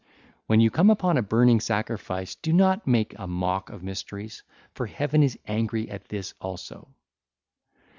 When 0.47 0.59
you 0.61 0.71
come 0.71 0.89
upon 0.89 1.15
a 1.17 1.21
burning 1.21 1.59
sacrifice, 1.59 2.33
do 2.33 2.51
not 2.51 2.87
make 2.87 3.13
a 3.19 3.27
mock 3.27 3.69
of 3.69 3.83
mysteries, 3.83 4.41
for 4.73 4.87
Heaven 4.87 5.21
is 5.21 5.37
angry 5.45 5.91
at 5.91 6.05
this 6.05 6.33
also. 6.41 6.87